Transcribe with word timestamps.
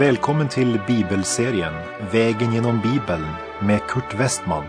Välkommen 0.00 0.48
till 0.48 0.80
bibelserien 0.86 1.72
Vägen 2.12 2.52
genom 2.52 2.80
Bibeln 2.80 3.26
med 3.62 3.80
Kurt 3.88 4.14
Westman. 4.14 4.64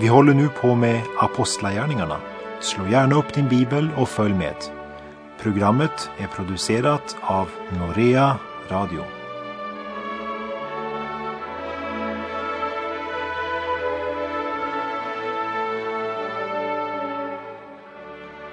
Vi 0.00 0.06
håller 0.06 0.34
nu 0.34 0.48
på 0.48 0.74
med 0.74 1.02
Apostlagärningarna. 1.18 2.20
Slå 2.60 2.86
gärna 2.86 3.14
upp 3.14 3.34
din 3.34 3.48
bibel 3.48 3.90
och 3.96 4.08
följ 4.08 4.34
med. 4.34 4.54
Programmet 5.42 6.10
är 6.18 6.26
producerat 6.26 7.16
av 7.20 7.48
Norea 7.78 8.36
Radio. 8.68 9.02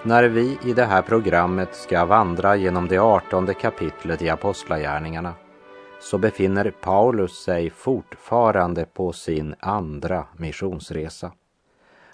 När 0.03 0.23
vi 0.23 0.58
i 0.63 0.73
det 0.73 0.86
här 0.86 1.02
programmet 1.02 1.75
ska 1.75 2.05
vandra 2.05 2.55
genom 2.55 2.88
det 2.88 2.97
artonde 2.97 3.53
kapitlet 3.53 4.22
i 4.22 4.30
Apostlagärningarna 4.30 5.34
så 6.02 6.17
befinner 6.17 6.72
Paulus 6.81 7.44
sig 7.44 7.70
fortfarande 7.70 8.86
på 8.86 9.13
sin 9.13 9.55
andra 9.59 10.26
missionsresa. 10.38 11.31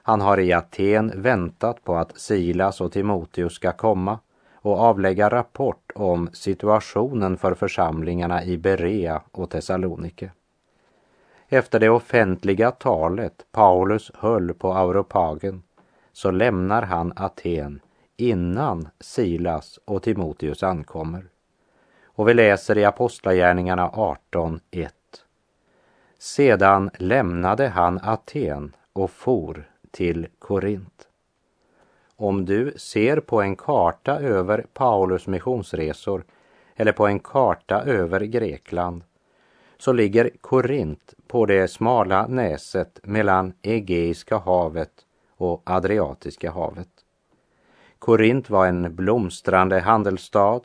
Han 0.04 0.22
har 0.22 0.40
i 0.40 0.54
Aten 0.54 1.22
väntat 1.22 1.84
på 1.84 1.96
att 1.96 2.18
Silas 2.20 2.82
och 2.82 2.92
Timoteus 2.92 3.54
ska 3.54 3.72
komma 3.72 4.20
och 4.54 4.80
avlägga 4.80 5.30
rapport 5.30 5.92
om 5.96 6.30
situationen 6.34 7.38
för 7.38 7.54
församlingarna 7.54 8.44
i 8.44 8.58
Berea 8.58 9.22
och 9.32 9.50
Thessalonike. 9.50 10.32
Efter 11.50 11.80
det 11.80 11.90
offentliga 11.90 12.72
talet 12.72 13.46
Paulus 13.52 14.12
höll 14.16 14.54
på 14.54 14.74
Auropagen 14.74 15.64
så 16.14 16.32
lämnar 16.32 16.82
han 16.82 17.14
Aten 17.16 17.80
innan 18.18 18.88
Silas 19.00 19.80
och 19.86 20.04
Timoteus 20.04 20.64
ankommer. 20.64 21.31
Och 22.22 22.30
vi 22.30 22.34
läser 22.34 22.78
i 22.78 22.86
Apostlagärningarna 22.86 23.90
18.1. 23.90 24.90
Sedan 26.18 26.90
lämnade 26.98 27.68
han 27.68 28.00
Aten 28.04 28.76
och 28.94 29.12
for 29.12 29.70
till 29.92 30.28
Korint. 30.40 31.08
Om 32.16 32.46
du 32.46 32.74
ser 32.78 33.20
på 33.20 33.42
en 33.42 33.56
karta 33.56 34.20
över 34.20 34.66
Paulus 34.74 35.28
missionsresor 35.28 36.24
eller 36.76 36.92
på 36.92 37.08
en 37.08 37.20
karta 37.20 37.82
över 37.82 38.20
Grekland 38.22 39.04
så 39.78 39.94
ligger 39.94 40.30
Korint 40.42 41.14
på 41.28 41.46
det 41.46 41.68
smala 41.68 42.28
näset 42.28 43.00
mellan 43.04 43.54
Egeiska 43.62 44.38
havet 44.38 45.06
och 45.38 45.62
Adriatiska 45.66 46.52
havet. 46.52 46.92
Korint 48.00 48.50
var 48.50 48.68
en 48.68 48.96
blomstrande 48.96 49.80
handelsstad 49.80 50.62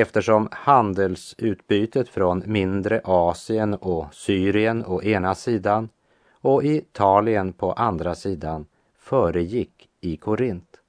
eftersom 0.00 0.48
handelsutbytet 0.52 2.08
från 2.08 2.42
mindre 2.46 3.00
Asien 3.04 3.74
och 3.74 4.14
Syrien 4.14 4.84
å 4.86 5.02
ena 5.02 5.34
sidan 5.34 5.88
och 6.40 6.64
Italien 6.64 7.52
på 7.52 7.72
andra 7.72 8.14
sidan 8.14 8.66
föregick 8.98 9.88
i 10.00 10.16
Korint. 10.16 10.80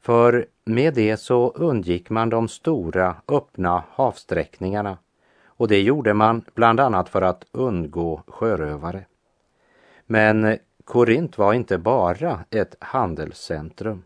För 0.00 0.46
med 0.64 0.94
det 0.94 1.16
så 1.16 1.50
undgick 1.50 2.10
man 2.10 2.30
de 2.30 2.48
stora 2.48 3.16
öppna 3.28 3.84
havsträckningarna 3.90 4.98
och 5.46 5.68
det 5.68 5.80
gjorde 5.80 6.14
man 6.14 6.44
bland 6.54 6.80
annat 6.80 7.08
för 7.08 7.22
att 7.22 7.44
undgå 7.52 8.22
sjörövare. 8.26 9.04
Men 10.06 10.58
Korint 10.84 11.38
var 11.38 11.54
inte 11.54 11.78
bara 11.78 12.44
ett 12.50 12.76
handelscentrum. 12.80 14.02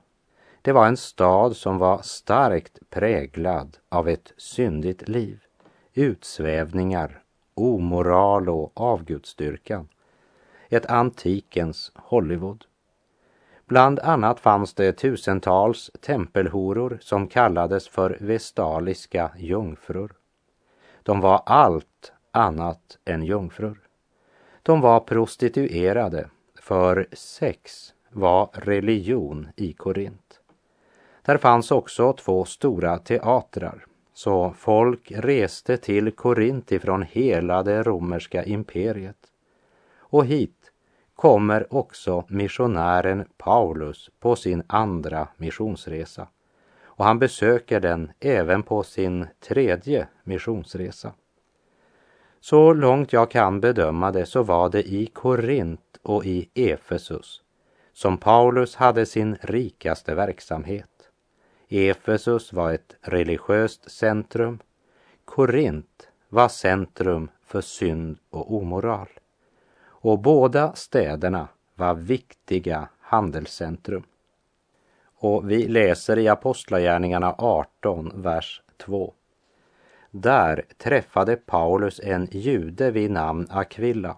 Det 0.62 0.72
var 0.72 0.86
en 0.86 0.96
stad 0.96 1.56
som 1.56 1.78
var 1.78 2.02
starkt 2.02 2.90
präglad 2.90 3.76
av 3.88 4.08
ett 4.08 4.32
syndigt 4.36 5.08
liv, 5.08 5.40
utsvävningar, 5.94 7.22
omoral 7.54 8.48
och 8.48 8.72
avgudsdyrkan. 8.74 9.88
Ett 10.68 10.86
antikens 10.86 11.92
Hollywood. 11.94 12.64
Bland 13.66 13.98
annat 14.00 14.40
fanns 14.40 14.74
det 14.74 14.92
tusentals 14.92 15.90
tempelhoror 16.00 16.98
som 17.00 17.28
kallades 17.28 17.88
för 17.88 18.16
vestaliska 18.20 19.30
jungfrur. 19.36 20.12
De 21.02 21.20
var 21.20 21.42
allt 21.46 22.12
annat 22.30 22.98
än 23.04 23.24
jungfrur. 23.24 23.80
De 24.62 24.80
var 24.80 25.00
prostituerade 25.00 26.28
för 26.60 27.06
sex 27.12 27.94
var 28.10 28.50
religion 28.52 29.48
i 29.56 29.72
Korint. 29.72 30.27
Där 31.28 31.38
fanns 31.38 31.70
också 31.70 32.12
två 32.12 32.44
stora 32.44 32.98
teatrar, 32.98 33.86
så 34.14 34.54
folk 34.58 35.12
reste 35.14 35.76
till 35.76 36.10
Korint 36.12 36.72
ifrån 36.72 37.02
hela 37.02 37.62
det 37.62 37.82
romerska 37.82 38.44
imperiet. 38.44 39.16
Och 39.98 40.26
hit 40.26 40.72
kommer 41.14 41.74
också 41.74 42.24
missionären 42.28 43.24
Paulus 43.38 44.10
på 44.20 44.36
sin 44.36 44.62
andra 44.66 45.28
missionsresa. 45.36 46.28
Och 46.82 47.04
han 47.04 47.18
besöker 47.18 47.80
den 47.80 48.12
även 48.20 48.62
på 48.62 48.82
sin 48.82 49.26
tredje 49.48 50.08
missionsresa. 50.24 51.12
Så 52.40 52.72
långt 52.72 53.12
jag 53.12 53.30
kan 53.30 53.60
bedöma 53.60 54.12
det 54.12 54.26
så 54.26 54.42
var 54.42 54.68
det 54.68 54.88
i 54.88 55.06
Korint 55.06 55.98
och 56.02 56.24
i 56.26 56.48
Efesus 56.54 57.42
som 57.92 58.18
Paulus 58.18 58.76
hade 58.76 59.06
sin 59.06 59.36
rikaste 59.40 60.14
verksamhet. 60.14 60.97
Efesus 61.68 62.52
var 62.52 62.72
ett 62.72 62.96
religiöst 63.00 63.90
centrum. 63.90 64.58
Korint 65.24 66.08
var 66.28 66.48
centrum 66.48 67.30
för 67.46 67.60
synd 67.60 68.18
och 68.30 68.54
omoral. 68.54 69.08
Och 69.80 70.18
båda 70.18 70.74
städerna 70.74 71.48
var 71.74 71.94
viktiga 71.94 72.88
handelscentrum. 73.00 74.02
Och 75.20 75.50
vi 75.50 75.68
läser 75.68 76.18
i 76.18 76.28
Apostlagärningarna 76.28 77.34
18, 77.38 78.12
vers 78.14 78.62
2. 78.76 79.14
Där 80.10 80.64
träffade 80.78 81.36
Paulus 81.36 82.00
en 82.00 82.28
jude 82.30 82.90
vid 82.90 83.10
namn 83.10 83.46
Aquilla 83.50 84.16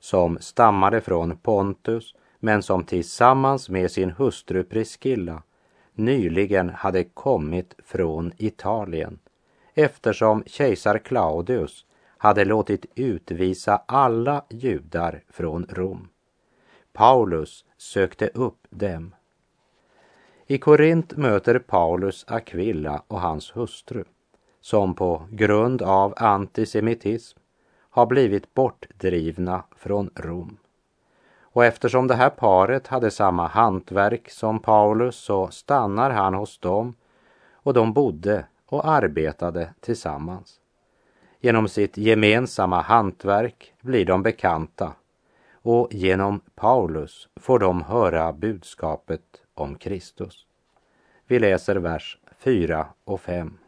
som 0.00 0.38
stammade 0.40 1.00
från 1.00 1.36
Pontus 1.36 2.14
men 2.38 2.62
som 2.62 2.84
tillsammans 2.84 3.68
med 3.68 3.90
sin 3.90 4.10
hustru 4.10 4.64
Priscilla 4.64 5.42
nyligen 5.98 6.70
hade 6.70 7.04
kommit 7.04 7.74
från 7.78 8.32
Italien 8.36 9.18
eftersom 9.74 10.42
kejsar 10.46 10.98
Claudius 10.98 11.84
hade 12.18 12.44
låtit 12.44 12.86
utvisa 12.94 13.82
alla 13.86 14.44
judar 14.50 15.22
från 15.28 15.66
Rom. 15.68 16.08
Paulus 16.92 17.64
sökte 17.76 18.28
upp 18.28 18.66
dem. 18.70 19.14
I 20.46 20.58
Korint 20.58 21.16
möter 21.16 21.58
Paulus 21.58 22.24
Aquilla 22.28 23.02
och 23.08 23.20
hans 23.20 23.56
hustru 23.56 24.04
som 24.60 24.94
på 24.94 25.22
grund 25.30 25.82
av 25.82 26.14
antisemitism 26.16 27.38
har 27.90 28.06
blivit 28.06 28.54
bortdrivna 28.54 29.64
från 29.76 30.10
Rom. 30.14 30.56
Och 31.58 31.64
eftersom 31.64 32.06
det 32.06 32.14
här 32.14 32.30
paret 32.30 32.86
hade 32.86 33.10
samma 33.10 33.46
hantverk 33.46 34.30
som 34.30 34.58
Paulus 34.58 35.16
så 35.16 35.48
stannar 35.48 36.10
han 36.10 36.34
hos 36.34 36.58
dem 36.58 36.94
och 37.52 37.74
de 37.74 37.92
bodde 37.92 38.46
och 38.66 38.88
arbetade 38.88 39.74
tillsammans. 39.80 40.60
Genom 41.40 41.68
sitt 41.68 41.96
gemensamma 41.96 42.80
hantverk 42.80 43.74
blir 43.80 44.04
de 44.04 44.22
bekanta 44.22 44.92
och 45.52 45.88
genom 45.90 46.40
Paulus 46.54 47.28
får 47.36 47.58
de 47.58 47.82
höra 47.82 48.32
budskapet 48.32 49.42
om 49.54 49.74
Kristus. 49.74 50.46
Vi 51.26 51.38
läser 51.38 51.76
vers 51.76 52.18
4 52.38 52.86
och 53.04 53.20
5. 53.20 53.58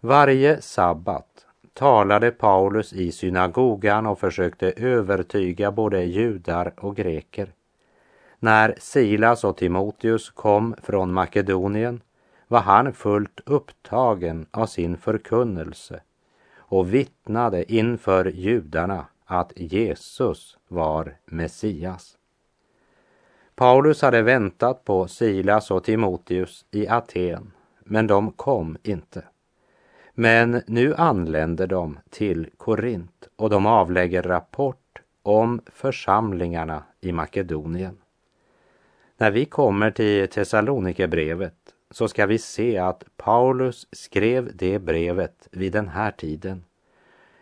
Varje 0.00 0.62
sabbat 0.62 1.46
talade 1.74 2.30
Paulus 2.30 2.92
i 2.92 3.12
synagogan 3.12 4.06
och 4.06 4.18
försökte 4.18 4.70
övertyga 4.70 5.70
både 5.70 6.04
judar 6.04 6.72
och 6.76 6.96
greker. 6.96 7.52
När 8.38 8.74
Silas 8.78 9.44
och 9.44 9.56
Timoteus 9.56 10.30
kom 10.30 10.74
från 10.82 11.12
Makedonien 11.12 12.00
var 12.48 12.60
han 12.60 12.92
fullt 12.92 13.40
upptagen 13.46 14.46
av 14.50 14.66
sin 14.66 14.96
förkunnelse 14.96 16.00
och 16.56 16.94
vittnade 16.94 17.72
inför 17.72 18.24
judarna 18.24 19.06
att 19.24 19.52
Jesus 19.56 20.58
var 20.68 21.16
Messias. 21.26 22.16
Paulus 23.54 24.02
hade 24.02 24.22
väntat 24.22 24.84
på 24.84 25.08
Silas 25.08 25.70
och 25.70 25.84
Timoteus 25.84 26.64
i 26.70 26.88
Aten, 26.88 27.52
men 27.84 28.06
de 28.06 28.32
kom 28.32 28.76
inte. 28.82 29.24
Men 30.14 30.62
nu 30.66 30.94
anländer 30.94 31.66
de 31.66 31.98
till 32.10 32.50
Korint 32.56 33.28
och 33.36 33.50
de 33.50 33.66
avlägger 33.66 34.22
rapport 34.22 35.02
om 35.22 35.60
församlingarna 35.66 36.82
i 37.00 37.12
Makedonien. 37.12 37.98
När 39.16 39.30
vi 39.30 39.44
kommer 39.44 39.90
till 39.90 40.28
Thessalonikerbrevet 40.28 41.54
så 41.90 42.08
ska 42.08 42.26
vi 42.26 42.38
se 42.38 42.78
att 42.78 43.04
Paulus 43.16 43.86
skrev 43.92 44.56
det 44.56 44.78
brevet 44.78 45.48
vid 45.50 45.72
den 45.72 45.88
här 45.88 46.10
tiden 46.10 46.64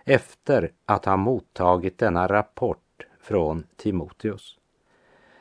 efter 0.05 0.71
att 0.87 1.05
ha 1.05 1.17
mottagit 1.17 1.99
denna 1.99 2.27
rapport 2.27 3.07
från 3.21 3.67
Timoteus. 3.77 4.59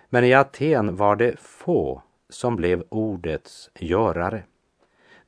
Men 0.09 0.23
i 0.23 0.33
Aten 0.33 0.95
var 0.95 1.15
det 1.15 1.39
få 1.39 2.01
som 2.29 2.55
blev 2.55 2.83
ordets 2.89 3.69
görare. 3.79 4.43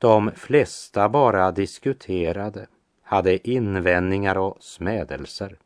De 0.04 0.32
flesta 0.32 1.10
bara 1.10 1.52
diskuterade, 1.52 2.68
hade 3.02 3.50
invändningar 3.50 4.38
och 4.38 4.58
smädelser. 4.60 5.58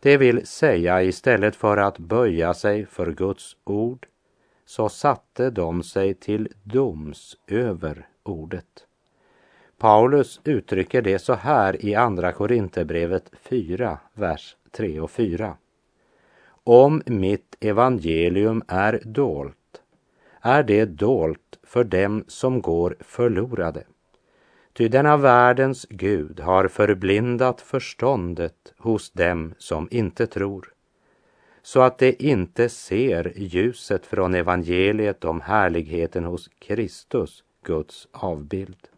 Det 0.00 0.16
vill 0.16 0.46
säga 0.46 1.02
istället 1.02 1.56
för 1.56 1.76
att 1.76 1.98
böja 1.98 2.54
sig 2.54 2.86
för 2.86 3.12
Guds 3.12 3.56
ord 3.64 4.06
så 4.66 4.88
satte 4.88 5.50
de 5.50 5.82
sig 5.82 6.14
till 6.14 6.48
doms 6.62 7.36
över 7.46 8.08
ordet. 8.22 8.86
Paulus 9.78 10.40
uttrycker 10.44 11.02
det 11.02 11.18
så 11.18 11.34
här 11.34 11.84
i 11.84 11.94
Andra 11.94 12.32
Korinthierbrevet 12.32 13.30
4, 13.42 13.98
vers 14.14 14.56
3 14.70 15.00
och 15.00 15.10
4. 15.10 15.56
Om 16.64 17.02
mitt 17.06 17.56
evangelium 17.60 18.62
är 18.68 19.02
dolt, 19.04 19.82
är 20.40 20.62
det 20.62 20.84
dolt 20.84 21.45
för 21.66 21.84
dem 21.84 22.24
som 22.28 22.60
går 22.60 22.96
förlorade. 23.00 23.84
Ty 24.72 24.88
denna 24.88 25.16
världens 25.16 25.86
Gud 25.90 26.40
har 26.40 26.68
förblindat 26.68 27.60
förståndet 27.60 28.74
hos 28.78 29.10
dem 29.10 29.54
som 29.58 29.88
inte 29.90 30.26
tror, 30.26 30.72
så 31.62 31.80
att 31.80 31.98
de 31.98 32.16
inte 32.18 32.68
ser 32.68 33.32
ljuset 33.36 34.06
från 34.06 34.34
evangeliet 34.34 35.24
om 35.24 35.40
härligheten 35.40 36.24
hos 36.24 36.50
Kristus, 36.58 37.44
Guds 37.64 38.08
avbild. 38.12 38.88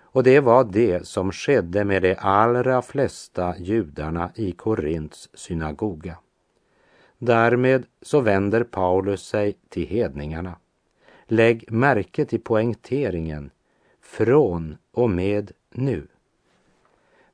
Och 0.00 0.22
det 0.22 0.40
var 0.40 0.64
det 0.64 1.06
som 1.06 1.32
skedde 1.32 1.84
med 1.84 2.02
de 2.02 2.16
allra 2.18 2.82
flesta 2.82 3.54
judarna 3.58 4.30
i 4.34 4.52
Korints 4.52 5.30
synagoga. 5.34 6.16
Därmed 7.18 7.86
så 8.02 8.20
vänder 8.20 8.64
Paulus 8.64 9.22
sig 9.22 9.56
till 9.68 9.86
hedningarna. 9.86 10.56
Lägg 11.26 11.72
märke 11.72 12.24
till 12.24 12.40
poängteringen 12.40 13.50
från 14.00 14.76
och 14.92 15.10
med 15.10 15.52
nu. 15.70 16.06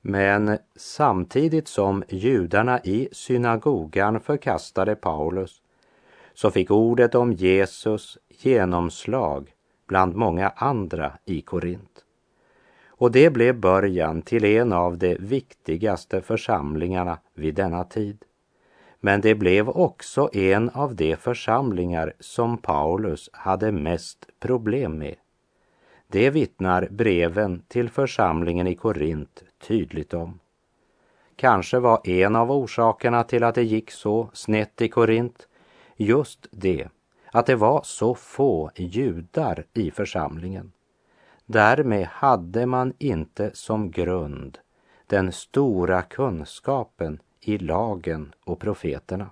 Men 0.00 0.58
samtidigt 0.76 1.68
som 1.68 2.04
judarna 2.08 2.80
i 2.80 3.08
synagogan 3.12 4.20
förkastade 4.20 4.94
Paulus 4.94 5.62
så 6.34 6.50
fick 6.50 6.70
ordet 6.70 7.14
om 7.14 7.32
Jesus 7.32 8.18
genomslag 8.28 9.54
bland 9.86 10.14
många 10.14 10.48
andra 10.48 11.12
i 11.24 11.40
Korint. 11.40 12.04
Och 12.86 13.12
det 13.12 13.30
blev 13.30 13.60
början 13.60 14.22
till 14.22 14.44
en 14.44 14.72
av 14.72 14.98
de 14.98 15.14
viktigaste 15.14 16.20
församlingarna 16.20 17.18
vid 17.34 17.54
denna 17.54 17.84
tid. 17.84 18.24
Men 19.00 19.20
det 19.20 19.34
blev 19.34 19.68
också 19.68 20.30
en 20.32 20.70
av 20.70 20.94
de 20.94 21.16
församlingar 21.16 22.12
som 22.20 22.58
Paulus 22.58 23.30
hade 23.32 23.72
mest 23.72 24.26
problem 24.40 24.98
med. 24.98 25.14
Det 26.06 26.30
vittnar 26.30 26.88
breven 26.90 27.62
till 27.68 27.90
församlingen 27.90 28.66
i 28.66 28.74
Korint 28.74 29.44
tydligt 29.68 30.14
om. 30.14 30.38
Kanske 31.36 31.78
var 31.78 32.08
en 32.08 32.36
av 32.36 32.52
orsakerna 32.52 33.24
till 33.24 33.44
att 33.44 33.54
det 33.54 33.62
gick 33.62 33.90
så 33.90 34.30
snett 34.32 34.80
i 34.80 34.88
Korint 34.88 35.48
just 35.96 36.46
det 36.50 36.88
att 37.32 37.46
det 37.46 37.56
var 37.56 37.80
så 37.84 38.14
få 38.14 38.70
judar 38.76 39.64
i 39.74 39.90
församlingen. 39.90 40.72
Därmed 41.46 42.06
hade 42.06 42.66
man 42.66 42.92
inte 42.98 43.50
som 43.54 43.90
grund 43.90 44.58
den 45.06 45.32
stora 45.32 46.02
kunskapen 46.02 47.20
i 47.40 47.58
lagen 47.58 48.34
och 48.44 48.60
profeterna. 48.60 49.30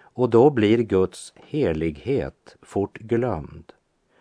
Och 0.00 0.30
då 0.30 0.50
blir 0.50 0.78
Guds 0.78 1.32
helighet 1.36 2.56
fort 2.62 2.98
glömd 2.98 3.72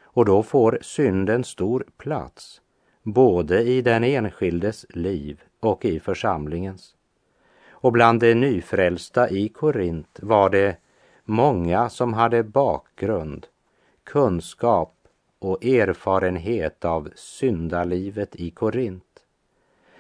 och 0.03 0.25
då 0.25 0.43
får 0.43 0.79
synden 0.81 1.43
stor 1.43 1.85
plats 1.97 2.61
både 3.03 3.63
i 3.63 3.81
den 3.81 4.03
enskildes 4.03 4.85
liv 4.89 5.41
och 5.59 5.85
i 5.85 5.99
församlingens. 5.99 6.95
Och 7.69 7.91
bland 7.91 8.19
de 8.19 8.35
nyfrälsta 8.35 9.29
i 9.29 9.49
Korint 9.49 10.19
var 10.21 10.49
det 10.49 10.77
många 11.23 11.89
som 11.89 12.13
hade 12.13 12.43
bakgrund, 12.43 13.47
kunskap 14.03 14.93
och 15.39 15.65
erfarenhet 15.65 16.85
av 16.85 17.09
syndalivet 17.15 18.35
i 18.35 18.51
Korint. 18.51 19.03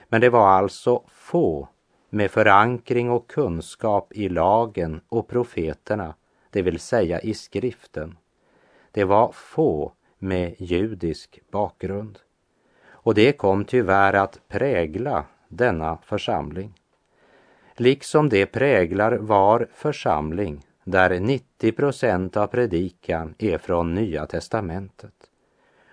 Men 0.09 0.21
det 0.21 0.29
var 0.29 0.47
alltså 0.47 1.03
få 1.07 1.67
med 2.09 2.31
förankring 2.31 3.09
och 3.09 3.27
kunskap 3.27 4.13
i 4.13 4.29
lagen 4.29 5.01
och 5.09 5.27
profeterna, 5.27 6.13
det 6.49 6.61
vill 6.61 6.79
säga 6.79 7.19
i 7.19 7.33
skriften. 7.33 8.17
Det 8.91 9.03
var 9.03 9.31
få 9.31 9.91
med 10.19 10.55
judisk 10.57 11.39
bakgrund. 11.51 12.19
Och 12.87 13.13
det 13.13 13.31
kom 13.31 13.65
tyvärr 13.65 14.13
att 14.13 14.39
prägla 14.47 15.25
denna 15.47 15.97
församling. 15.97 16.73
Liksom 17.75 18.29
det 18.29 18.45
präglar 18.45 19.11
var 19.11 19.67
församling 19.73 20.65
där 20.83 21.19
90 21.19 21.71
procent 21.71 22.37
av 22.37 22.47
predikan 22.47 23.35
är 23.37 23.57
från 23.57 23.95
Nya 23.95 24.25
testamentet 24.25 25.13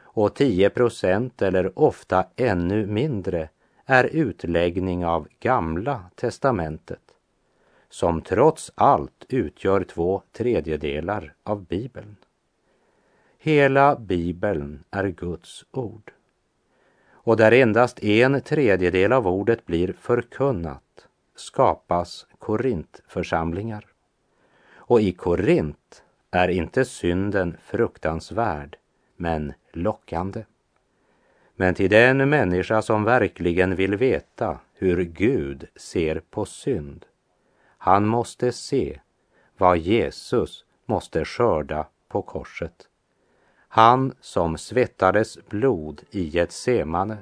och 0.01 0.35
10 0.35 0.71
procent 0.71 1.43
eller 1.43 1.79
ofta 1.79 2.25
ännu 2.37 2.87
mindre 2.87 3.49
är 3.87 4.05
utläggning 4.05 5.07
av 5.07 5.29
Gamla 5.41 6.05
testamentet 6.15 7.01
som 7.89 8.21
trots 8.21 8.73
allt 8.75 9.25
utgör 9.29 9.85
två 9.85 10.23
tredjedelar 10.33 11.35
av 11.43 11.65
Bibeln. 11.65 12.17
Hela 13.39 13.97
Bibeln 13.97 14.85
är 14.91 15.09
Guds 15.09 15.65
ord. 15.71 16.13
Och 17.11 17.37
där 17.37 17.53
endast 17.53 18.05
en 18.05 18.41
tredjedel 18.41 19.13
av 19.13 19.27
ordet 19.27 19.67
blir 19.67 19.93
förkunnat 20.01 21.07
skapas 21.35 22.27
Korintförsamlingar. 22.39 23.87
Och 24.75 25.01
i 25.01 25.13
Korint 25.13 26.03
är 26.31 26.49
inte 26.49 26.85
synden 26.85 27.57
fruktansvärd, 27.65 28.77
men 29.17 29.53
lockande. 29.73 30.45
Men 31.57 31.75
till 31.75 31.91
den 31.91 32.29
människa 32.29 32.83
som 32.83 33.05
verkligen 33.05 33.77
vill 33.77 33.97
veta 33.97 34.59
hur 34.75 35.03
Gud 35.03 35.67
ser 35.77 36.21
på 36.31 36.45
synd, 36.45 37.07
han 37.79 38.07
måste 38.07 38.53
se 38.53 39.01
vad 39.59 39.79
Jesus 39.79 40.65
måste 40.87 41.25
skörda 41.25 41.87
på 42.09 42.23
korset. 42.23 42.89
Han 43.69 44.15
som 44.21 44.59
svettades 44.59 45.39
blod 45.49 46.03
i 46.11 46.23
Getsemane 46.23 47.17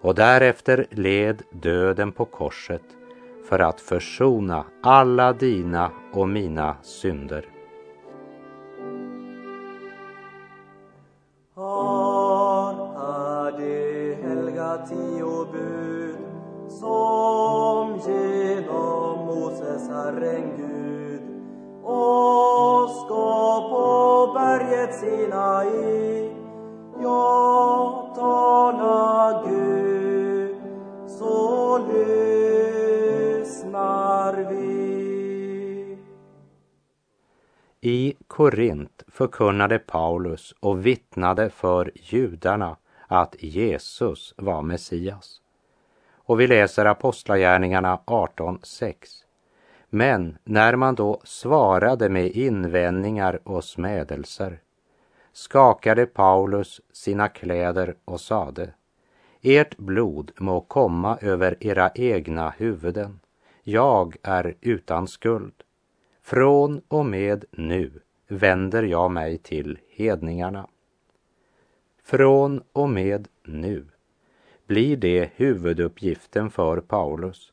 och 0.00 0.14
därefter 0.14 0.86
led 0.90 1.42
döden 1.52 2.12
på 2.12 2.24
korset 2.24 2.82
för 3.48 3.58
att 3.58 3.80
försona 3.80 4.64
alla 4.82 5.32
dina 5.32 5.90
och 6.12 6.28
mina 6.28 6.76
synder. 6.82 7.59
Vi 34.48 34.80
I 37.80 38.14
Korint 38.26 39.02
förkunnade 39.08 39.78
Paulus 39.78 40.54
och 40.60 40.86
vittnade 40.86 41.50
för 41.50 41.92
judarna 41.94 42.76
att 43.06 43.36
Jesus 43.38 44.34
var 44.36 44.62
Messias. 44.62 45.40
Och 46.14 46.40
vi 46.40 46.46
läser 46.46 46.84
Apostlagärningarna 46.84 47.98
18.6. 48.06 48.94
Men 49.88 50.38
när 50.44 50.76
man 50.76 50.94
då 50.94 51.20
svarade 51.24 52.08
med 52.08 52.26
invändningar 52.26 53.40
och 53.44 53.64
smädelser 53.64 54.60
skakade 55.32 56.06
Paulus 56.06 56.80
sina 56.92 57.28
kläder 57.28 57.94
och 58.04 58.20
sade 58.20 58.74
Ert 59.42 59.76
blod 59.76 60.32
må 60.38 60.60
komma 60.60 61.18
över 61.20 61.56
era 61.60 61.90
egna 61.94 62.50
huvuden. 62.50 63.20
Jag 63.62 64.16
är 64.22 64.54
utan 64.60 65.08
skuld. 65.08 65.54
Från 66.22 66.80
och 66.88 67.06
med 67.06 67.44
nu 67.50 68.00
vänder 68.28 68.82
jag 68.82 69.10
mig 69.10 69.38
till 69.38 69.78
hedningarna. 69.88 70.68
Från 72.02 72.62
och 72.72 72.88
med 72.88 73.28
nu 73.44 73.86
blir 74.66 74.96
det 74.96 75.30
huvuduppgiften 75.34 76.50
för 76.50 76.80
Paulus 76.80 77.52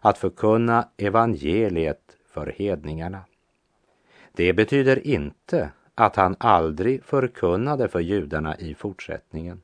att 0.00 0.18
förkunna 0.18 0.88
evangeliet 0.96 2.16
för 2.26 2.46
hedningarna. 2.46 3.20
Det 4.32 4.52
betyder 4.52 5.06
inte 5.06 5.70
att 5.94 6.16
han 6.16 6.36
aldrig 6.38 7.04
förkunnade 7.04 7.88
för 7.88 8.00
judarna 8.00 8.58
i 8.58 8.74
fortsättningen. 8.74 9.62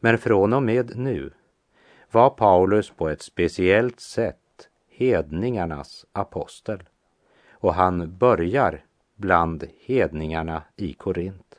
Men 0.00 0.18
från 0.18 0.52
och 0.52 0.62
med 0.62 0.96
nu 0.96 1.30
var 2.10 2.30
Paulus 2.30 2.90
på 2.90 3.08
ett 3.08 3.22
speciellt 3.22 4.00
sätt 4.00 4.43
hedningarnas 4.96 6.06
apostel. 6.12 6.82
Och 7.50 7.74
han 7.74 8.16
börjar 8.18 8.84
bland 9.16 9.68
hedningarna 9.86 10.62
i 10.76 10.92
Korint. 10.92 11.54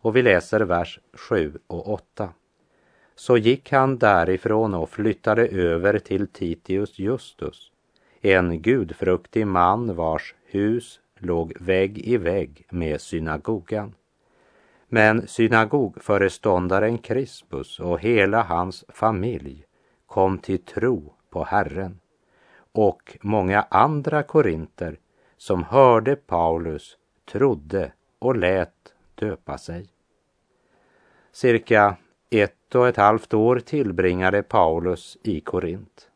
Och 0.00 0.16
vi 0.16 0.22
läser 0.22 0.60
vers 0.60 1.00
7 1.12 1.58
och 1.66 1.92
8. 1.92 2.28
Så 3.14 3.36
gick 3.36 3.72
han 3.72 3.98
därifrån 3.98 4.74
och 4.74 4.90
flyttade 4.90 5.48
över 5.48 5.98
till 5.98 6.26
Titius 6.26 6.98
Justus, 6.98 7.72
en 8.20 8.62
gudfruktig 8.62 9.46
man 9.46 9.94
vars 9.94 10.34
hus 10.44 11.00
låg 11.18 11.52
vägg 11.60 11.98
i 11.98 12.16
vägg 12.16 12.66
med 12.70 13.00
synagogan. 13.00 13.94
Men 14.88 15.26
synagogföreståndaren 15.28 16.98
Crispus 16.98 17.80
och 17.80 18.00
hela 18.00 18.42
hans 18.42 18.84
familj 18.88 19.64
kom 20.06 20.38
till 20.38 20.58
tro 20.58 21.14
på 21.30 21.44
Herren 21.44 21.98
och 22.76 23.16
många 23.20 23.66
andra 23.70 24.22
korinter 24.22 24.98
som 25.36 25.64
hörde 25.64 26.16
Paulus 26.16 26.96
trodde 27.32 27.92
och 28.18 28.36
lät 28.36 28.94
döpa 29.14 29.58
sig. 29.58 29.88
Cirka 31.32 31.96
ett 32.30 32.74
och 32.74 32.88
ett 32.88 32.96
halvt 32.96 33.34
år 33.34 33.58
tillbringade 33.58 34.42
Paulus 34.42 35.18
i 35.22 35.40
Korint. 35.40 36.10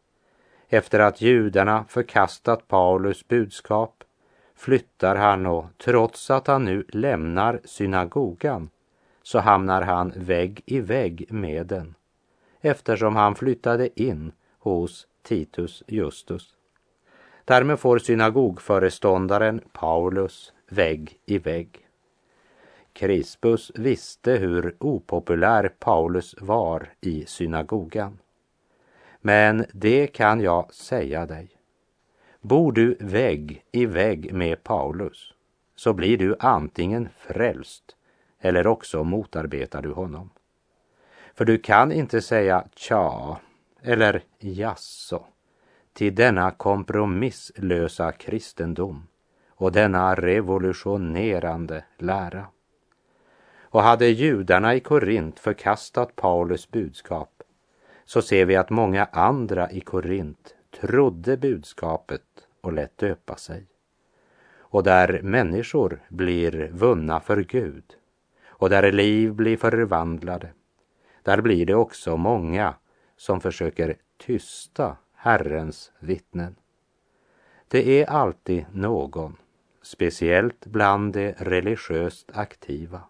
Efter 0.69 1.01
att 1.01 1.21
judarna 1.21 1.85
förkastat 1.89 2.69
Paulus 2.69 3.29
budskap 3.29 4.05
flyttar 4.55 5.17
han 5.17 5.47
och 5.47 5.65
trots 5.85 6.31
att 6.31 6.47
han 6.47 6.65
nu 6.65 6.85
lämnar 6.89 7.61
synagogan 7.65 8.71
så 9.23 9.39
hamnar 9.39 9.83
han 9.83 10.13
vägg 10.17 10.63
i 10.67 10.81
vägg 10.81 11.27
med 11.33 11.67
den 11.67 11.95
eftersom 12.61 13.17
han 13.17 13.35
flyttade 13.35 14.03
in 14.03 14.33
hos 14.59 15.07
Titus 15.23 15.83
Justus. 15.87 16.55
Därmed 17.45 17.79
får 17.79 17.99
synagogföreståndaren 17.99 19.61
Paulus 19.73 20.53
vägg 20.69 21.19
i 21.27 21.39
vägg. 21.39 21.87
Crispus 22.93 23.73
visste 23.75 24.33
hur 24.33 24.77
opopulär 24.79 25.69
Paulus 25.79 26.35
var 26.41 26.89
i 27.01 27.27
synagogan. 27.27 28.19
Men 29.21 29.67
det 29.73 30.07
kan 30.07 30.41
jag 30.41 30.75
säga 30.75 31.27
dig. 31.27 31.49
Bor 32.41 32.73
du 32.73 32.97
vägg 33.01 33.65
i 33.73 33.87
vägg 33.87 34.33
med 34.33 34.63
Paulus 34.63 35.35
så 35.77 35.93
blir 35.93 36.19
du 36.19 36.37
antingen 36.39 37.09
frälst 37.17 37.97
eller 38.41 38.67
också 38.67 39.05
motarbetar 39.05 39.83
du 39.83 39.93
honom. 39.93 40.31
För 41.35 41.45
du 41.45 41.59
kan 41.59 41.93
inte 41.93 42.21
säga 42.21 42.65
tja 42.77 43.41
eller 43.83 44.23
jaså 44.39 45.25
till 45.93 46.15
denna 46.15 46.51
kompromisslösa 46.51 48.13
kristendom 48.13 49.07
och 49.49 49.73
denna 49.73 50.15
revolutionerande 50.15 51.85
lära. 51.99 52.47
Och 53.61 53.83
hade 53.83 54.07
judarna 54.07 54.75
i 54.75 54.81
Korint 54.81 55.39
förkastat 55.39 56.17
Paulus 56.17 56.71
budskap 56.71 57.43
så 58.05 58.23
ser 58.23 58.45
vi 58.45 58.57
att 58.57 58.71
många 58.71 59.05
andra 59.05 59.71
i 59.71 59.81
Korint 59.81 60.55
trodde 60.81 61.37
budskapet 61.37 62.23
och 62.61 62.73
lät 62.73 62.99
döpa 62.99 63.37
sig. 63.37 63.67
Och 64.59 64.83
där 64.83 65.21
människor 65.23 66.01
blir 66.09 66.71
vunna 66.73 67.21
för 67.21 67.43
Gud 67.43 67.85
och 68.47 68.71
där 68.71 68.93
liv 68.93 69.33
blir 69.33 69.57
förvandlade, 69.57 70.49
där 71.23 71.41
blir 71.41 71.67
det 71.67 71.75
också 71.75 72.17
många 72.17 72.75
som 73.21 73.41
försöker 73.41 73.97
tysta 74.17 74.97
Herrens 75.15 75.93
vittnen. 75.99 76.57
Det 77.69 78.03
är 78.03 78.11
alltid 78.11 78.67
någon, 78.73 79.37
speciellt 79.83 80.67
bland 80.67 81.13
de 81.13 81.33
religiöst 81.33 82.31
aktiva, 82.35 83.03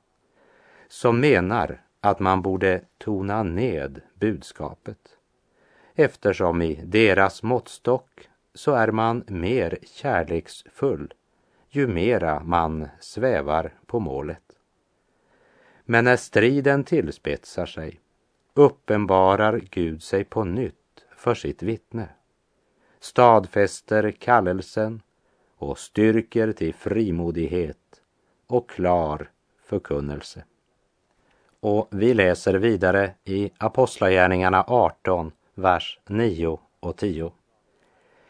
som 0.88 1.20
menar 1.20 1.82
att 2.00 2.20
man 2.20 2.42
borde 2.42 2.80
tona 2.98 3.42
ned 3.42 4.00
budskapet 4.14 5.18
eftersom 5.94 6.62
i 6.62 6.80
deras 6.84 7.42
måttstock 7.42 8.28
så 8.54 8.72
är 8.72 8.88
man 8.88 9.24
mer 9.26 9.78
kärleksfull 9.82 11.14
ju 11.68 11.86
mera 11.86 12.42
man 12.44 12.88
svävar 13.00 13.74
på 13.86 14.00
målet. 14.00 14.56
Men 15.84 16.04
när 16.04 16.16
striden 16.16 16.84
tillspetsar 16.84 17.66
sig 17.66 18.00
uppenbarar 18.54 19.60
Gud 19.70 20.02
sig 20.02 20.24
på 20.24 20.44
nytt 20.44 20.74
för 21.16 21.34
sitt 21.34 21.62
vittne, 21.62 22.08
stadfäster 23.00 24.10
kallelsen 24.10 25.02
och 25.56 25.78
styrker 25.78 26.52
till 26.52 26.74
frimodighet 26.74 28.02
och 28.46 28.70
klar 28.70 29.30
förkunnelse. 29.62 30.44
Och 31.60 31.88
vi 31.90 32.14
läser 32.14 32.54
vidare 32.54 33.14
i 33.24 33.50
Apostlagärningarna 33.58 34.64
18, 34.66 35.32
vers 35.54 36.00
9 36.08 36.58
och 36.80 36.96
10. 36.96 37.32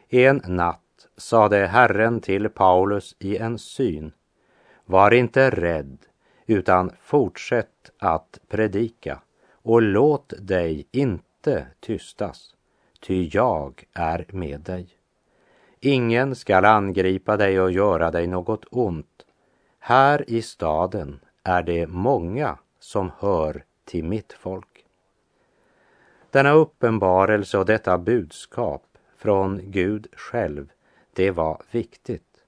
En 0.08 0.42
natt 0.46 1.08
sade 1.16 1.66
Herren 1.66 2.20
till 2.20 2.48
Paulus 2.48 3.16
i 3.18 3.36
en 3.36 3.58
syn, 3.58 4.12
var 4.84 5.10
inte 5.10 5.50
rädd, 5.50 5.98
utan 6.46 6.92
fortsätt 7.00 7.90
att 7.98 8.38
predika 8.48 9.20
och 9.62 9.82
låt 9.82 10.32
dig 10.38 10.86
inte 10.90 11.66
tystas 11.80 12.54
ty 13.00 13.30
jag 13.32 13.84
är 13.92 14.26
med 14.28 14.60
dig. 14.60 14.88
Ingen 15.80 16.34
skall 16.34 16.64
angripa 16.64 17.36
dig 17.36 17.60
och 17.60 17.70
göra 17.70 18.10
dig 18.10 18.26
något 18.26 18.64
ont. 18.70 19.26
Här 19.78 20.30
i 20.30 20.42
staden 20.42 21.20
är 21.42 21.62
det 21.62 21.86
många 21.86 22.58
som 22.78 23.10
hör 23.18 23.64
till 23.84 24.04
mitt 24.04 24.32
folk. 24.32 24.84
Denna 26.30 26.52
uppenbarelse 26.52 27.58
och 27.58 27.66
detta 27.66 27.98
budskap 27.98 28.82
från 29.16 29.60
Gud 29.64 30.06
själv, 30.12 30.68
det 31.12 31.30
var 31.30 31.62
viktigt. 31.70 32.44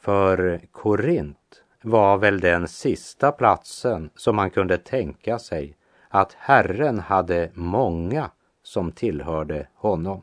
För 0.00 0.60
Korint 0.72 1.62
var 1.82 2.18
väl 2.18 2.40
den 2.40 2.68
sista 2.68 3.32
platsen 3.32 4.10
som 4.16 4.36
man 4.36 4.50
kunde 4.50 4.78
tänka 4.78 5.38
sig 5.38 5.76
att 6.14 6.32
Herren 6.38 6.98
hade 6.98 7.50
många 7.54 8.30
som 8.62 8.92
tillhörde 8.92 9.66
honom. 9.74 10.22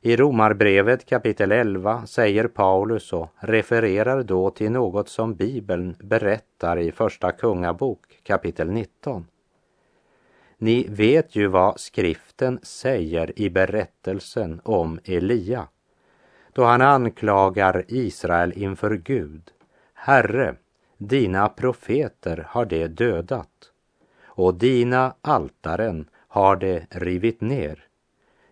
I 0.00 0.16
Romarbrevet 0.16 1.06
kapitel 1.06 1.52
11 1.52 2.06
säger 2.06 2.48
Paulus 2.48 3.12
och 3.12 3.28
refererar 3.36 4.22
då 4.22 4.50
till 4.50 4.72
något 4.72 5.08
som 5.08 5.34
Bibeln 5.34 5.96
berättar 5.98 6.78
i 6.78 6.92
Första 6.92 7.32
Kungabok 7.32 8.20
kapitel 8.22 8.70
19. 8.70 9.26
Ni 10.58 10.86
vet 10.88 11.36
ju 11.36 11.46
vad 11.46 11.80
skriften 11.80 12.60
säger 12.62 13.38
i 13.40 13.50
berättelsen 13.50 14.60
om 14.64 15.00
Elia 15.04 15.68
då 16.52 16.64
han 16.64 16.82
anklagar 16.82 17.84
Israel 17.88 18.52
inför 18.56 18.96
Gud. 18.96 19.50
Herre, 19.94 20.54
dina 20.98 21.48
profeter 21.48 22.46
har 22.48 22.64
det 22.64 22.88
dödat 22.88 23.70
och 24.36 24.54
dina 24.54 25.14
altaren 25.22 26.08
har 26.28 26.56
det 26.56 26.86
rivit 26.90 27.40
ner. 27.40 27.84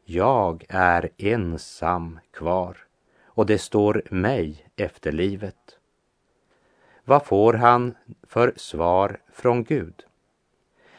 Jag 0.05 0.65
är 0.69 1.11
ensam 1.19 2.19
kvar 2.31 2.77
och 3.25 3.47
det 3.47 3.59
står 3.59 4.03
mig 4.11 4.67
efter 4.77 5.13
livet. 5.13 5.79
Vad 7.05 7.27
får 7.27 7.53
han 7.53 7.95
för 8.23 8.53
svar 8.57 9.21
från 9.33 9.65
Gud? 9.65 10.05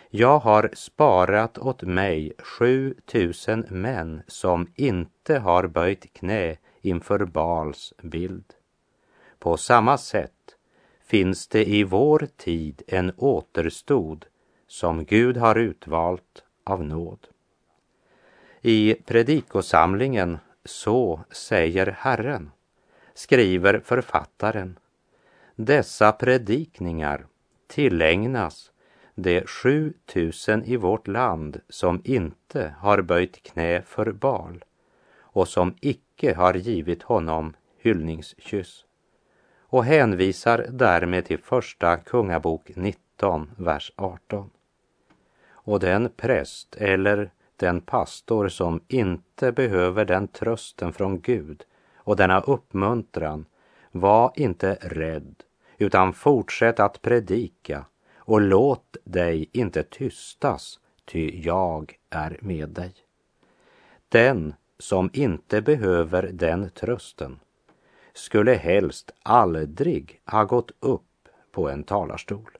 Jag 0.09 0.39
har 0.39 0.69
sparat 0.73 1.57
åt 1.57 1.81
mig 1.81 2.33
sju 2.37 2.95
tusen 3.05 3.65
män 3.69 4.21
som 4.27 4.67
inte 4.75 5.39
har 5.39 5.67
böjt 5.67 6.13
knä 6.13 6.57
inför 6.81 7.25
Bals 7.25 7.93
bild. 8.01 8.53
På 9.39 9.57
samma 9.57 9.97
sätt 9.97 10.55
finns 11.05 11.47
det 11.47 11.65
i 11.65 11.83
vår 11.83 12.27
tid 12.37 12.81
en 12.87 13.11
återstod 13.17 14.25
som 14.73 15.05
Gud 15.05 15.37
har 15.37 15.55
utvalt 15.55 16.43
av 16.63 16.83
nåd. 16.83 17.27
I 18.61 18.95
predikosamlingen 19.05 20.37
Så 20.65 21.19
säger 21.31 21.87
Herren 21.99 22.51
skriver 23.13 23.79
författaren 23.79 24.79
dessa 25.55 26.11
predikningar 26.11 27.25
tillägnas 27.67 28.71
de 29.15 29.41
7000 29.45 30.63
i 30.63 30.75
vårt 30.75 31.07
land 31.07 31.61
som 31.69 32.01
inte 32.03 32.75
har 32.79 33.01
böjt 33.01 33.43
knä 33.43 33.81
för 33.81 34.11
Bal 34.11 34.63
och 35.19 35.47
som 35.47 35.75
icke 35.81 36.33
har 36.33 36.53
givit 36.53 37.03
honom 37.03 37.53
hyllningskyss 37.77 38.85
och 39.59 39.85
hänvisar 39.85 40.65
därmed 40.69 41.25
till 41.25 41.39
första 41.39 41.97
Kungabok 41.97 42.71
19, 42.75 43.51
vers 43.57 43.91
18. 43.95 44.49
Och 45.63 45.79
den 45.79 46.09
präst 46.09 46.75
eller 46.75 47.31
den 47.55 47.81
pastor 47.81 48.47
som 48.47 48.81
inte 48.87 49.51
behöver 49.51 50.05
den 50.05 50.27
trösten 50.27 50.93
från 50.93 51.21
Gud 51.21 51.63
och 51.95 52.15
denna 52.15 52.41
uppmuntran, 52.41 53.45
var 53.91 54.31
inte 54.35 54.77
rädd, 54.81 55.35
utan 55.77 56.13
fortsätt 56.13 56.79
att 56.79 57.01
predika 57.01 57.85
och 58.15 58.41
låt 58.41 58.97
dig 59.03 59.49
inte 59.51 59.83
tystas, 59.83 60.79
ty 61.05 61.41
jag 61.41 61.97
är 62.09 62.37
med 62.41 62.69
dig. 62.69 62.93
Den 64.09 64.53
som 64.79 65.09
inte 65.13 65.61
behöver 65.61 66.29
den 66.33 66.69
trösten 66.69 67.39
skulle 68.13 68.53
helst 68.53 69.11
aldrig 69.23 70.21
ha 70.25 70.43
gått 70.43 70.71
upp 70.79 71.29
på 71.51 71.69
en 71.69 71.83
talarstol. 71.83 72.57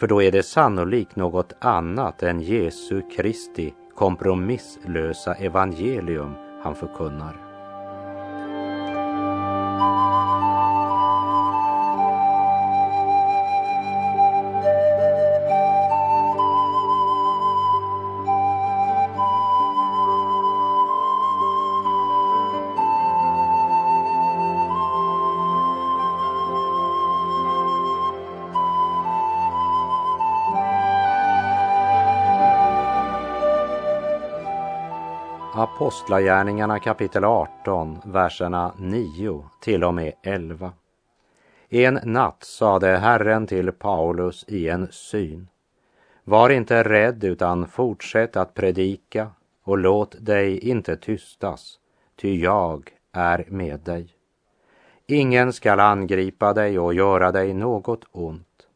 För 0.00 0.06
då 0.06 0.22
är 0.22 0.32
det 0.32 0.42
sannolikt 0.42 1.16
något 1.16 1.52
annat 1.58 2.22
än 2.22 2.40
Jesu 2.40 3.02
Kristi 3.16 3.74
kompromisslösa 3.94 5.34
evangelium 5.34 6.34
han 6.62 6.74
förkunnar. 6.74 7.47
Apostlagärningarna 35.78 36.78
kapitel 36.78 37.24
18, 37.24 37.98
verserna 38.04 38.72
9 38.78 39.44
till 39.60 39.84
och 39.84 39.94
med 39.94 40.12
11. 40.22 40.72
En 41.68 42.00
natt 42.02 42.44
sade 42.44 42.96
Herren 42.96 43.46
till 43.46 43.72
Paulus 43.72 44.44
i 44.48 44.68
en 44.68 44.88
syn. 44.90 45.48
Var 46.24 46.50
inte 46.50 46.82
rädd 46.82 47.24
utan 47.24 47.68
fortsätt 47.68 48.36
att 48.36 48.54
predika 48.54 49.30
och 49.64 49.78
låt 49.78 50.16
dig 50.26 50.58
inte 50.58 50.96
tystas, 50.96 51.78
ty 52.16 52.40
jag 52.40 52.90
är 53.12 53.44
med 53.48 53.80
dig. 53.80 54.08
Ingen 55.06 55.52
skall 55.52 55.80
angripa 55.80 56.52
dig 56.52 56.78
och 56.78 56.94
göra 56.94 57.32
dig 57.32 57.54
något 57.54 58.04
ont. 58.12 58.66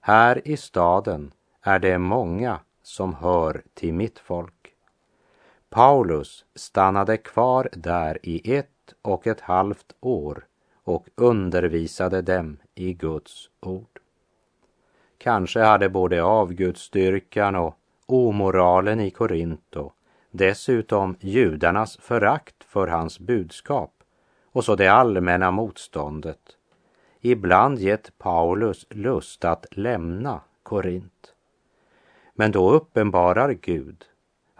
Här 0.00 0.48
i 0.48 0.56
staden 0.56 1.32
är 1.62 1.78
det 1.78 1.98
många 1.98 2.60
som 2.82 3.14
hör 3.14 3.62
till 3.74 3.94
mitt 3.94 4.18
folk. 4.18 4.57
Paulus 5.70 6.44
stannade 6.54 7.16
kvar 7.16 7.68
där 7.72 8.18
i 8.22 8.54
ett 8.54 8.94
och 9.02 9.26
ett 9.26 9.40
halvt 9.40 9.96
år 10.00 10.46
och 10.84 11.08
undervisade 11.14 12.22
dem 12.22 12.56
i 12.74 12.92
Guds 12.92 13.50
ord. 13.60 14.00
Kanske 15.18 15.60
hade 15.60 15.88
både 15.88 16.22
avgudsstyrkan 16.22 17.56
och 17.56 17.78
omoralen 18.06 19.00
i 19.00 19.10
Korinto, 19.10 19.92
dessutom 20.30 21.16
judarnas 21.20 21.96
förakt 21.96 22.64
för 22.64 22.86
hans 22.86 23.20
budskap 23.20 23.92
och 24.52 24.64
så 24.64 24.76
det 24.76 24.88
allmänna 24.88 25.50
motståndet, 25.50 26.56
ibland 27.20 27.78
gett 27.78 28.18
Paulus 28.18 28.86
lust 28.90 29.44
att 29.44 29.66
lämna 29.70 30.40
Korint. 30.62 31.34
Men 32.34 32.52
då 32.52 32.70
uppenbarar 32.70 33.52
Gud 33.52 34.04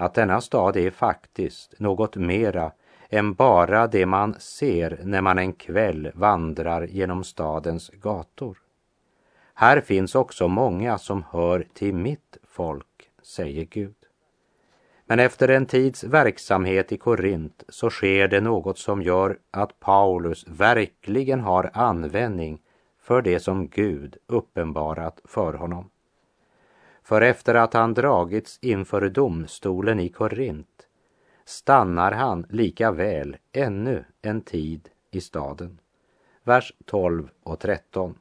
att 0.00 0.14
denna 0.14 0.40
stad 0.40 0.76
är 0.76 0.90
faktiskt 0.90 1.80
något 1.80 2.16
mera 2.16 2.72
än 3.08 3.34
bara 3.34 3.86
det 3.86 4.06
man 4.06 4.34
ser 4.38 5.00
när 5.02 5.20
man 5.20 5.38
en 5.38 5.52
kväll 5.52 6.10
vandrar 6.14 6.86
genom 6.86 7.24
stadens 7.24 7.88
gator. 7.88 8.58
Här 9.54 9.80
finns 9.80 10.14
också 10.14 10.48
många 10.48 10.98
som 10.98 11.24
hör 11.30 11.66
till 11.74 11.94
mitt 11.94 12.36
folk, 12.44 13.10
säger 13.22 13.64
Gud. 13.64 13.94
Men 15.06 15.20
efter 15.20 15.48
en 15.48 15.66
tids 15.66 16.04
verksamhet 16.04 16.92
i 16.92 16.96
Korint 16.96 17.64
så 17.68 17.90
sker 17.90 18.28
det 18.28 18.40
något 18.40 18.78
som 18.78 19.02
gör 19.02 19.38
att 19.50 19.80
Paulus 19.80 20.44
verkligen 20.48 21.40
har 21.40 21.70
användning 21.74 22.60
för 23.00 23.22
det 23.22 23.40
som 23.40 23.68
Gud 23.68 24.16
uppenbarat 24.26 25.20
för 25.24 25.52
honom. 25.52 25.90
För 27.08 27.20
efter 27.20 27.54
att 27.54 27.74
han 27.74 27.94
dragits 27.94 28.58
inför 28.62 29.08
domstolen 29.08 30.00
i 30.00 30.08
Korint 30.08 30.86
stannar 31.44 32.12
han 32.12 32.46
lika 32.48 32.90
väl 32.90 33.36
ännu 33.52 34.04
en 34.22 34.40
tid 34.40 34.88
i 35.10 35.20
staden. 35.20 35.80
Vers 36.44 36.72
12 36.84 37.28
och 37.42 37.60
13. 37.60 38.18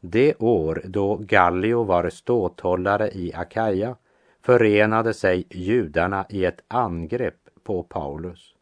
Det 0.00 0.34
år 0.34 0.82
då 0.84 1.16
Gallio 1.16 1.84
var 1.84 2.10
ståthållare 2.10 3.10
i 3.10 3.34
Akaja 3.34 3.96
förenade 4.40 5.14
sig 5.14 5.46
judarna 5.50 6.26
i 6.28 6.44
ett 6.44 6.60
angrepp 6.68 7.48
på 7.62 7.82
Paulus, 7.82 8.54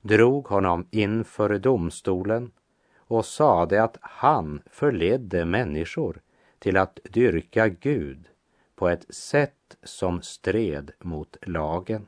drog 0.00 0.46
honom 0.46 0.86
inför 0.90 1.58
domstolen 1.58 2.50
och 2.96 3.24
sade 3.24 3.82
att 3.82 3.98
han 4.00 4.62
förledde 4.66 5.44
människor 5.44 6.20
till 6.58 6.76
att 6.76 6.98
dyrka 7.04 7.68
Gud 7.68 8.28
på 8.76 8.88
ett 8.88 9.14
sätt 9.14 9.76
som 9.82 10.22
stred 10.22 10.90
mot 11.00 11.36
lagen. 11.42 12.06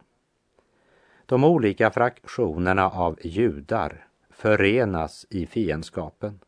De 1.27 1.45
olika 1.45 1.91
fraktionerna 1.91 2.91
av 2.91 3.19
judar 3.23 4.07
förenas 4.31 5.27
i 5.31 5.47
fiendskapen. 5.47 6.41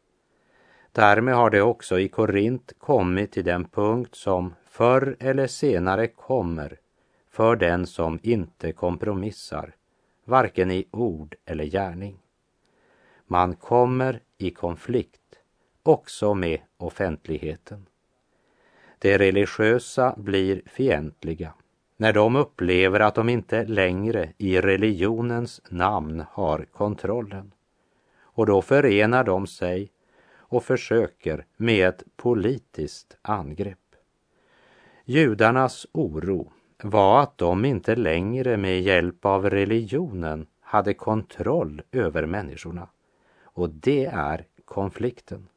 Därmed 0.93 1.35
har 1.35 1.51
det 1.51 1.63
också 1.63 1.99
i 1.99 2.09
Korint 2.09 2.73
kommit 2.79 3.33
till 3.33 3.45
den 3.45 3.65
punkt 3.65 4.15
som 4.15 4.55
förr 4.65 5.17
eller 5.21 5.47
senare 5.47 6.07
kommer 6.07 6.79
för 7.31 7.57
den 7.57 7.87
som 7.87 8.19
inte 8.23 8.73
kompromissar, 8.73 9.75
varken 10.25 10.71
i 10.71 10.87
ord 10.91 11.37
eller 11.45 11.65
gärning. 11.65 12.19
Man 13.27 13.57
kommer 13.57 14.21
i 14.39 14.51
konflikt 14.51 15.39
också 15.83 16.35
med 16.35 16.61
offentligheten. 16.77 17.87
De 18.99 19.19
religiösa 19.19 20.15
blir 20.17 20.63
fientliga 20.67 21.53
när 21.97 22.13
de 22.13 22.37
upplever 22.37 23.01
att 23.01 23.15
de 23.15 23.29
inte 23.29 23.65
längre 23.65 24.33
i 24.39 24.61
religionens 24.61 25.61
namn 25.69 26.25
har 26.31 26.67
kontrollen. 26.73 27.53
Och 28.21 28.47
då 28.47 28.63
förenar 28.63 29.25
de 29.25 29.47
sig 29.47 29.93
och 30.37 30.65
försöker 30.65 31.47
med 31.57 31.89
ett 31.89 32.03
politiskt 32.17 33.17
angrepp. 33.23 33.79
Judarnas 35.05 35.87
oro 35.93 36.53
var 36.83 37.23
att 37.23 37.39
de 37.39 37.65
inte 37.65 37.97
längre 37.97 38.57
med 38.57 38.83
hjälp 38.83 39.25
av 39.25 39.51
religionen 39.51 40.47
hade 40.61 40.95
kontroll 40.95 41.83
över 41.93 42.27
människorna. 42.27 42.89
Och 43.43 43.71
det 43.71 44.05
är 44.05 44.45
konflikten. 44.65 45.49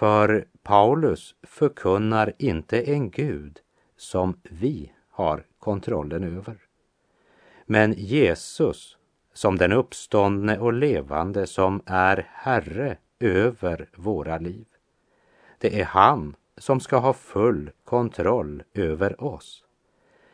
För 0.00 0.44
Paulus 0.62 1.34
förkunnar 1.42 2.32
inte 2.38 2.82
en 2.82 3.10
Gud 3.10 3.58
som 3.96 4.40
vi 4.42 4.92
har 5.10 5.44
kontrollen 5.58 6.36
över. 6.36 6.56
Men 7.66 7.92
Jesus 7.92 8.96
som 9.32 9.58
den 9.58 9.72
uppståndne 9.72 10.58
och 10.58 10.72
levande 10.72 11.46
som 11.46 11.82
är 11.86 12.28
Herre 12.32 12.96
över 13.18 13.88
våra 13.96 14.38
liv. 14.38 14.66
Det 15.58 15.80
är 15.80 15.84
han 15.84 16.36
som 16.56 16.80
ska 16.80 16.96
ha 16.96 17.12
full 17.12 17.70
kontroll 17.84 18.62
över 18.74 19.24
oss. 19.24 19.64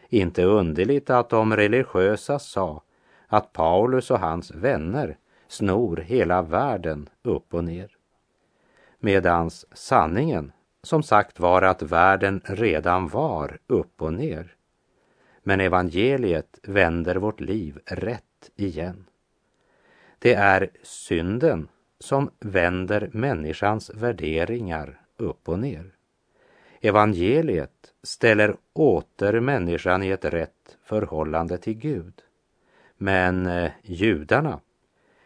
Inte 0.08 0.44
underligt 0.44 1.10
att 1.10 1.30
de 1.30 1.56
religiösa 1.56 2.38
sa 2.38 2.82
att 3.26 3.52
Paulus 3.52 4.10
och 4.10 4.20
hans 4.20 4.50
vänner 4.50 5.18
snor 5.48 5.96
hela 5.96 6.42
världen 6.42 7.08
upp 7.22 7.54
och 7.54 7.64
ner 7.64 7.95
medans 8.98 9.66
sanningen 9.72 10.52
som 10.82 11.02
sagt 11.02 11.40
var 11.40 11.62
att 11.62 11.82
världen 11.82 12.40
redan 12.44 13.08
var 13.08 13.58
upp 13.66 14.02
och 14.02 14.12
ner. 14.12 14.54
Men 15.42 15.60
evangeliet 15.60 16.58
vänder 16.62 17.16
vårt 17.16 17.40
liv 17.40 17.78
rätt 17.86 18.50
igen. 18.56 19.04
Det 20.18 20.34
är 20.34 20.70
synden 20.82 21.68
som 21.98 22.30
vänder 22.40 23.10
människans 23.12 23.90
värderingar 23.94 25.00
upp 25.16 25.48
och 25.48 25.58
ner. 25.58 25.92
Evangeliet 26.80 27.92
ställer 28.02 28.56
åter 28.72 29.40
människan 29.40 30.02
i 30.02 30.10
ett 30.10 30.24
rätt 30.24 30.76
förhållande 30.84 31.58
till 31.58 31.74
Gud. 31.74 32.22
Men 32.96 33.46
eh, 33.46 33.70
judarna 33.82 34.60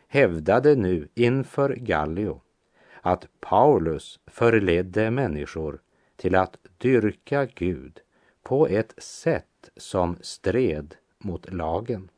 hävdade 0.09 0.74
nu 0.74 1.09
inför 1.14 1.74
Gallio 1.74 2.40
att 3.00 3.26
Paulus 3.40 4.20
förledde 4.26 5.10
människor 5.10 5.80
till 6.16 6.34
att 6.34 6.56
dyrka 6.78 7.44
Gud 7.44 8.00
på 8.42 8.66
ett 8.66 8.94
sätt 9.02 9.70
som 9.76 10.16
stred 10.20 10.94
mot 11.18 11.52
lagen. 11.52 12.10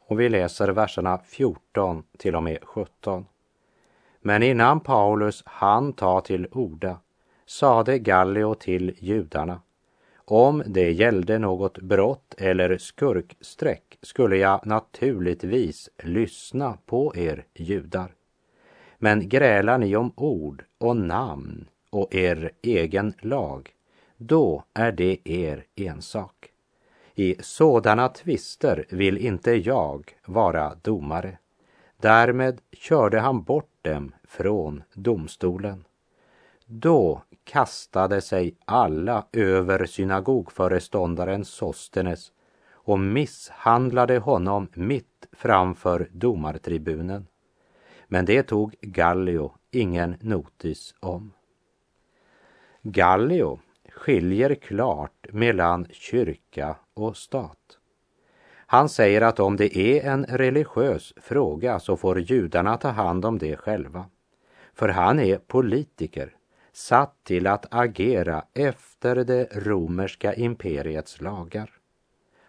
Och 0.00 0.20
vi 0.20 0.28
läser 0.28 0.68
verserna 0.68 1.18
14 1.18 2.02
till 2.18 2.36
och 2.36 2.42
med 2.42 2.58
17. 2.62 3.26
Men 4.20 4.42
innan 4.42 4.80
Paulus 4.80 5.42
hann 5.46 5.92
ta 5.92 6.20
till 6.20 6.46
orda 6.52 7.00
sade 7.46 7.98
Gallio 7.98 8.54
till 8.54 8.96
judarna 8.98 9.60
om 10.30 10.62
det 10.66 10.92
gällde 10.92 11.38
något 11.38 11.78
brott 11.78 12.34
eller 12.38 12.78
skurkstreck 12.78 13.98
skulle 14.02 14.36
jag 14.36 14.66
naturligtvis 14.66 15.90
lyssna 16.02 16.78
på 16.86 17.16
er 17.16 17.44
judar. 17.54 18.14
Men 18.98 19.28
grälar 19.28 19.78
ni 19.78 19.96
om 19.96 20.12
ord 20.16 20.64
och 20.78 20.96
namn 20.96 21.68
och 21.90 22.14
er 22.14 22.50
egen 22.62 23.14
lag, 23.20 23.70
då 24.16 24.64
är 24.74 24.92
det 24.92 25.18
er 25.24 25.64
ensak. 25.76 26.50
I 27.14 27.36
sådana 27.40 28.08
tvister 28.08 28.84
vill 28.90 29.18
inte 29.18 29.50
jag 29.52 30.12
vara 30.26 30.74
domare. 30.82 31.38
Därmed 32.00 32.60
körde 32.72 33.20
han 33.20 33.42
bort 33.42 33.70
dem 33.82 34.14
från 34.24 34.82
domstolen. 34.94 35.84
Då 36.66 37.22
kastade 37.44 38.20
sig 38.20 38.54
alla 38.64 39.26
över 39.32 39.86
synagogföreståndaren 39.86 41.44
Sostenes 41.44 42.32
och 42.72 43.00
misshandlade 43.00 44.18
honom 44.18 44.68
mitt 44.74 45.26
framför 45.32 46.08
domartribunen. 46.12 47.26
Men 48.08 48.24
det 48.24 48.42
tog 48.42 48.74
Gallio 48.80 49.52
ingen 49.70 50.16
notis 50.20 50.94
om. 51.00 51.32
Gallio 52.82 53.58
skiljer 53.88 54.54
klart 54.54 55.26
mellan 55.32 55.86
kyrka 55.90 56.76
och 56.94 57.16
stat. 57.16 57.78
Han 58.66 58.88
säger 58.88 59.20
att 59.20 59.40
om 59.40 59.56
det 59.56 59.76
är 59.76 60.10
en 60.10 60.24
religiös 60.24 61.14
fråga 61.16 61.80
så 61.80 61.96
får 61.96 62.20
judarna 62.20 62.76
ta 62.76 62.88
hand 62.88 63.24
om 63.24 63.38
det 63.38 63.56
själva. 63.56 64.06
För 64.74 64.88
han 64.88 65.20
är 65.20 65.38
politiker, 65.38 66.36
satt 66.72 67.24
till 67.24 67.46
att 67.46 67.66
agera 67.70 68.44
efter 68.54 69.16
det 69.16 69.48
romerska 69.52 70.34
imperiets 70.34 71.20
lagar. 71.20 71.70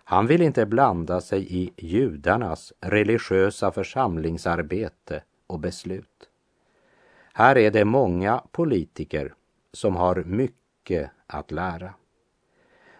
Han 0.03 0.27
vill 0.27 0.41
inte 0.41 0.65
blanda 0.65 1.21
sig 1.21 1.55
i 1.55 1.73
judarnas 1.77 2.73
religiösa 2.81 3.71
församlingsarbete 3.71 5.23
och 5.49 5.59
beslut. 5.59 6.29
Här 7.33 7.57
är 7.57 7.71
det 7.71 7.85
många 7.85 8.43
politiker 8.51 9.33
som 9.73 9.95
har 9.95 10.23
mycket 10.23 11.11
att 11.27 11.51
lära. 11.51 11.93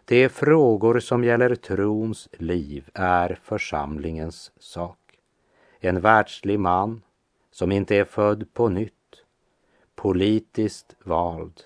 De 0.06 0.30
frågor 0.30 1.00
som 1.00 1.24
gäller 1.24 1.56
trons 1.56 2.30
liv 2.32 2.90
är 2.94 3.40
församlingens 3.44 4.52
sak. 4.60 5.20
En 5.80 6.02
världslig 6.02 6.60
man 6.60 7.02
som 7.52 7.72
inte 7.72 7.96
är 7.96 8.06
född 8.06 8.54
på 8.54 8.70
nytt, 8.70 9.24
politiskt 9.96 10.96
vald, 11.04 11.62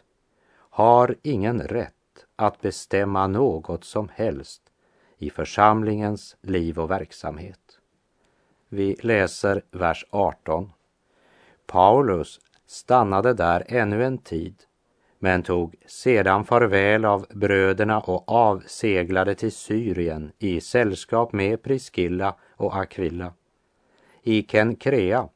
har 0.54 1.16
ingen 1.22 1.62
rätt 1.62 1.94
att 2.36 2.62
bestämma 2.62 3.28
något 3.28 3.84
som 3.84 4.10
helst 4.16 4.62
i 5.18 5.30
församlingens 5.30 6.38
liv 6.42 6.80
och 6.80 6.92
verksamhet. 6.92 7.63
Vi 8.76 8.96
läser 9.02 9.62
vers 9.72 10.06
18. 10.10 10.72
Paulus 11.66 12.40
stannade 12.66 13.34
där 13.34 13.64
ännu 13.68 14.04
en 14.04 14.18
tid 14.18 14.56
men 15.20 15.44
tog 15.44 15.76
sedan 15.86 16.46
farväl 16.46 17.06
av 17.06 17.26
bröderna 17.30 18.00
och 18.00 18.32
avseglade 18.32 19.36
till 19.36 19.52
Syrien 19.52 20.32
i 20.40 20.62
sällskap 20.62 21.34
med 21.34 21.64
Priskilla 21.64 22.36
och 22.56 22.76
Aquilla. 22.76 23.34
I 24.22 24.44
Kenkrea 24.44 25.30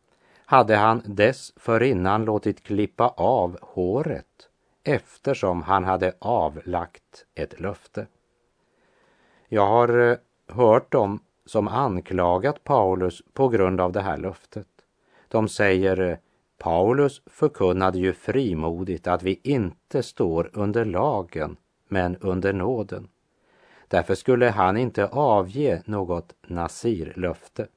hade 0.45 0.75
han 0.75 1.01
dessförinnan 1.05 2.25
låtit 2.25 2.63
klippa 2.63 3.07
av 3.07 3.57
håret 3.61 4.49
eftersom 4.83 5.61
han 5.61 5.83
hade 5.83 6.13
avlagt 6.19 7.25
ett 7.35 7.59
löfte. 7.59 8.07
Jag 9.47 9.67
har 9.67 9.99
eh, 9.99 10.17
hört 10.47 10.91
dem 10.91 11.19
som 11.47 11.67
anklagat 11.67 12.63
Paulus 12.63 13.21
på 13.33 13.47
grund 13.47 13.81
av 13.81 13.91
det 13.91 14.01
här 14.01 14.17
löftet. 14.17 14.67
De 15.27 15.49
säger 15.49 16.19
Paulus 16.57 17.21
förkunnade 17.25 17.99
ju 17.99 18.13
frimodigt 18.13 19.07
att 19.07 19.23
vi 19.23 19.39
inte 19.43 20.03
står 20.03 20.49
under 20.53 20.85
lagen 20.85 21.57
men 21.87 22.17
under 22.17 22.53
nåden. 22.53 23.07
Därför 23.87 24.15
skulle 24.15 24.49
han 24.49 24.77
inte 24.77 25.07
avge 25.07 25.81
något 25.85 26.35
nasirlöfte. 26.47 27.67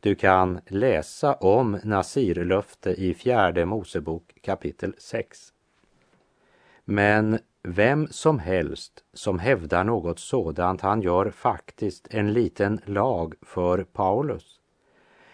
Du 0.00 0.14
kan 0.14 0.60
läsa 0.66 1.34
om 1.34 1.78
nasirlöfte 1.84 2.90
i 2.90 3.14
fjärde 3.14 3.64
Mosebok 3.64 4.34
kapitel 4.42 4.94
6. 4.98 5.52
Men 6.84 7.38
vem 7.68 8.08
som 8.10 8.38
helst 8.38 9.04
som 9.12 9.38
hävdar 9.38 9.84
något 9.84 10.18
sådant, 10.18 10.80
han 10.80 11.02
gör 11.02 11.30
faktiskt 11.30 12.06
en 12.10 12.32
liten 12.32 12.80
lag 12.84 13.34
för 13.42 13.84
Paulus 13.84 14.60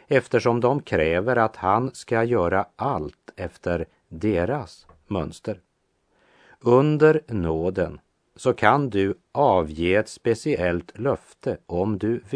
eftersom 0.09 0.61
de 0.61 0.83
kräver 0.83 1.37
att 1.37 1.57
han 1.57 1.91
ska 1.95 2.25
göra 2.25 2.67
allt 2.77 3.31
efter 3.37 3.87
deras 4.09 4.87
mönster. 5.07 5.61
Under 6.61 7.21
nåden 7.27 8.01
så 8.37 8.53
kan 8.53 8.91
du 8.91 9.15
avge 9.33 9.95
ett 9.95 10.09
speciellt 10.09 10.99
löfte 10.99 11.59
om 11.67 11.99
du 11.99 12.23
vill 12.27 12.29